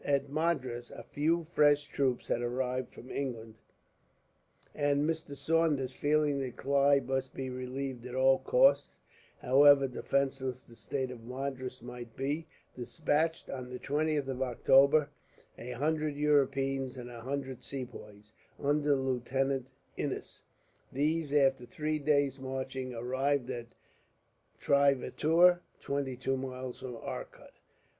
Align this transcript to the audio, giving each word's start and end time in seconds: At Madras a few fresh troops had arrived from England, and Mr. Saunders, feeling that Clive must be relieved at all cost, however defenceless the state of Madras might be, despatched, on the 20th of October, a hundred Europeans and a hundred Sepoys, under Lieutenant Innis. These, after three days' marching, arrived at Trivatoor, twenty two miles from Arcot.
At 0.03 0.31
Madras 0.31 0.89
a 0.89 1.03
few 1.03 1.43
fresh 1.43 1.83
troops 1.85 2.27
had 2.27 2.41
arrived 2.41 2.91
from 2.91 3.11
England, 3.11 3.61
and 4.73 5.07
Mr. 5.07 5.35
Saunders, 5.35 5.93
feeling 5.93 6.39
that 6.39 6.55
Clive 6.57 7.05
must 7.05 7.35
be 7.35 7.51
relieved 7.51 8.07
at 8.07 8.15
all 8.15 8.39
cost, 8.39 8.99
however 9.41 9.87
defenceless 9.87 10.63
the 10.63 10.75
state 10.75 11.11
of 11.11 11.23
Madras 11.23 11.83
might 11.83 12.15
be, 12.15 12.47
despatched, 12.75 13.47
on 13.51 13.69
the 13.69 13.77
20th 13.77 14.27
of 14.27 14.41
October, 14.41 15.11
a 15.59 15.69
hundred 15.73 16.15
Europeans 16.15 16.97
and 16.97 17.11
a 17.11 17.21
hundred 17.21 17.61
Sepoys, 17.61 18.33
under 18.59 18.95
Lieutenant 18.95 19.71
Innis. 19.97 20.41
These, 20.91 21.31
after 21.31 21.67
three 21.67 21.99
days' 21.99 22.39
marching, 22.39 22.91
arrived 22.95 23.51
at 23.51 23.75
Trivatoor, 24.59 25.61
twenty 25.79 26.17
two 26.17 26.37
miles 26.37 26.79
from 26.79 26.95
Arcot. 26.95 27.53